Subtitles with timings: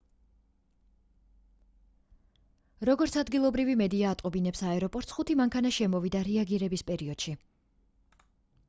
[2.89, 7.39] როგორც ადგილობრივი მედია ატყობინებს აეროპორტს ხუთი მანქანა შემოვიდა რეაგირების პერიოდში